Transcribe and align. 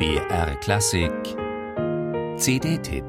BR 0.00 0.56
Klassik 0.60 1.12
CD-Tipp 2.38 3.04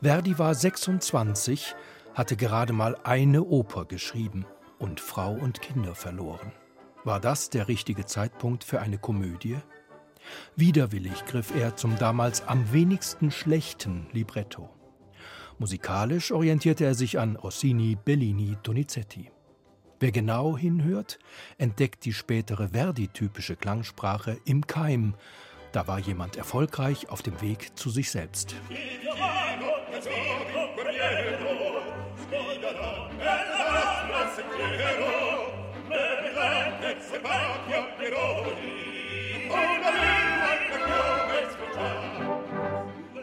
Verdi 0.00 0.38
war 0.38 0.54
26, 0.54 1.74
hatte 2.14 2.36
gerade 2.36 2.72
mal 2.72 2.96
eine 3.02 3.42
Oper 3.42 3.84
geschrieben 3.84 4.46
und 4.78 5.00
Frau 5.00 5.32
und 5.32 5.60
Kinder 5.60 5.96
verloren. 5.96 6.52
War 7.02 7.18
das 7.18 7.50
der 7.50 7.66
richtige 7.66 8.06
Zeitpunkt 8.06 8.62
für 8.62 8.80
eine 8.80 8.98
Komödie? 8.98 9.58
Widerwillig 10.56 11.24
griff 11.26 11.54
er 11.54 11.76
zum 11.76 11.98
damals 11.98 12.46
am 12.46 12.72
wenigsten 12.72 13.30
schlechten 13.30 14.06
Libretto. 14.12 14.70
Musikalisch 15.58 16.30
orientierte 16.30 16.84
er 16.84 16.94
sich 16.94 17.18
an 17.18 17.36
Rossini, 17.36 17.96
Bellini, 17.96 18.56
Donizetti. 18.62 19.30
Wer 20.00 20.12
genau 20.12 20.56
hinhört, 20.56 21.18
entdeckt 21.58 22.04
die 22.04 22.12
spätere 22.12 22.68
Verdi-typische 22.68 23.56
Klangsprache 23.56 24.38
im 24.44 24.66
Keim. 24.66 25.14
Da 25.72 25.88
war 25.88 25.98
jemand 25.98 26.36
erfolgreich 26.36 27.08
auf 27.08 27.22
dem 27.22 27.40
Weg 27.40 27.76
zu 27.76 27.90
sich 27.90 28.10
selbst. 28.10 28.54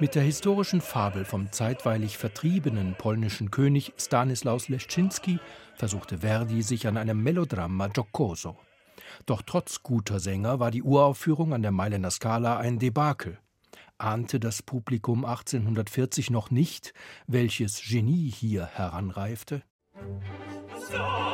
Mit 0.06 0.14
der 0.14 0.22
historischen 0.22 0.82
Fabel 0.82 1.26
vom 1.26 1.52
zeitweilig 1.52 2.20
vertriebenen 2.20 2.94
polnischen 2.94 3.50
König 3.50 3.92
Stanislaus 3.98 4.70
Leszczynski 4.70 5.40
versuchte 5.74 6.20
Verdi 6.20 6.62
sich 6.62 6.86
an 6.86 6.98
einem 6.98 7.24
Melodramma 7.24 7.88
giocoso. 7.88 8.56
Doch 9.26 9.42
trotz 9.42 9.82
guter 9.82 10.20
Sänger 10.20 10.60
war 10.60 10.70
die 10.70 10.84
Uraufführung 10.84 11.56
an 11.56 11.64
der 11.64 11.72
Mailänder 11.72 12.12
Scala 12.12 12.60
ein 12.60 12.78
Debakel. 12.78 13.40
Ahnte 13.98 14.40
das 14.40 14.62
Publikum 14.62 15.26
1840 15.26 16.30
noch 16.30 16.52
nicht, 16.52 16.94
welches 17.26 17.82
Genie 17.82 18.30
hier 18.30 18.68
heranreifte? 18.68 19.64
So. 20.88 21.25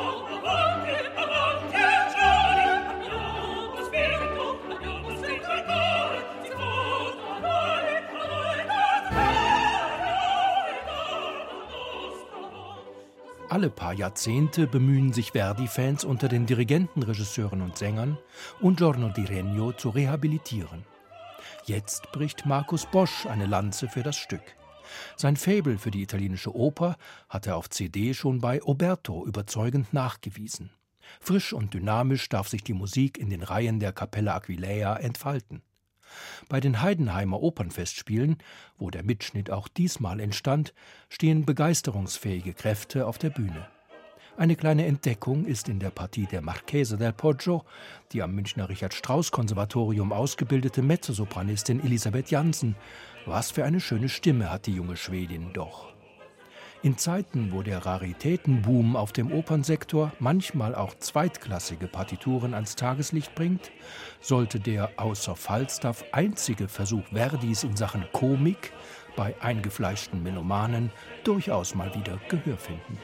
Alle 13.52 13.68
paar 13.68 13.92
Jahrzehnte 13.92 14.66
bemühen 14.66 15.12
sich 15.12 15.32
Verdi-Fans 15.32 16.04
unter 16.04 16.30
den 16.30 16.46
Dirigenten, 16.46 17.02
Regisseuren 17.02 17.60
und 17.60 17.76
Sängern, 17.76 18.16
Un 18.62 18.76
Giorno 18.76 19.10
di 19.10 19.26
Regno 19.26 19.72
zu 19.72 19.90
rehabilitieren. 19.90 20.86
Jetzt 21.66 22.10
bricht 22.12 22.46
Markus 22.46 22.86
Bosch 22.86 23.26
eine 23.26 23.44
Lanze 23.44 23.90
für 23.90 24.02
das 24.02 24.16
Stück. 24.16 24.56
Sein 25.18 25.36
Faible 25.36 25.76
für 25.76 25.90
die 25.90 26.00
italienische 26.00 26.56
Oper 26.56 26.96
hat 27.28 27.46
er 27.46 27.56
auf 27.56 27.68
CD 27.68 28.14
schon 28.14 28.40
bei 28.40 28.62
Oberto 28.62 29.26
überzeugend 29.26 29.92
nachgewiesen. 29.92 30.70
Frisch 31.20 31.52
und 31.52 31.74
dynamisch 31.74 32.30
darf 32.30 32.48
sich 32.48 32.64
die 32.64 32.72
Musik 32.72 33.18
in 33.18 33.28
den 33.28 33.42
Reihen 33.42 33.80
der 33.80 33.92
Capella 33.92 34.36
Aquileia 34.36 34.96
entfalten. 34.96 35.60
Bei 36.48 36.60
den 36.60 36.82
Heidenheimer 36.82 37.42
Opernfestspielen, 37.42 38.38
wo 38.78 38.90
der 38.90 39.02
Mitschnitt 39.02 39.50
auch 39.50 39.68
diesmal 39.68 40.20
entstand, 40.20 40.74
stehen 41.08 41.44
begeisterungsfähige 41.44 42.54
Kräfte 42.54 43.06
auf 43.06 43.18
der 43.18 43.30
Bühne. 43.30 43.66
Eine 44.36 44.56
kleine 44.56 44.86
Entdeckung 44.86 45.44
ist 45.44 45.68
in 45.68 45.78
der 45.78 45.90
Partie 45.90 46.26
der 46.26 46.40
Marchese 46.40 46.96
del 46.96 47.12
Poggio 47.12 47.64
die 48.12 48.22
am 48.22 48.34
Münchner 48.34 48.68
Richard 48.68 48.94
Strauss 48.94 49.30
Konservatorium 49.30 50.12
ausgebildete 50.12 50.82
Mezzosopranistin 50.82 51.84
Elisabeth 51.84 52.30
Jansen. 52.30 52.76
Was 53.26 53.50
für 53.50 53.64
eine 53.64 53.80
schöne 53.80 54.08
Stimme 54.08 54.50
hat 54.50 54.66
die 54.66 54.74
junge 54.74 54.96
Schwedin 54.96 55.52
doch. 55.52 55.92
In 56.84 56.98
Zeiten, 56.98 57.52
wo 57.52 57.62
der 57.62 57.86
Raritätenboom 57.86 58.96
auf 58.96 59.12
dem 59.12 59.30
Opernsektor 59.30 60.10
manchmal 60.18 60.74
auch 60.74 60.94
zweitklassige 60.98 61.86
Partituren 61.86 62.54
ans 62.54 62.74
Tageslicht 62.74 63.36
bringt, 63.36 63.70
sollte 64.20 64.58
der 64.58 64.90
außer 64.96 65.36
Falstaff 65.36 66.04
einzige 66.10 66.66
Versuch 66.66 67.04
Verdis 67.12 67.62
in 67.62 67.76
Sachen 67.76 68.04
Komik 68.12 68.72
bei 69.14 69.36
eingefleischten 69.40 70.24
Melomanen 70.24 70.90
durchaus 71.22 71.76
mal 71.76 71.94
wieder 71.94 72.18
Gehör 72.28 72.56
finden. 72.56 72.98